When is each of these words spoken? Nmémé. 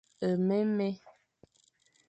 Nmémé. 0.39 0.89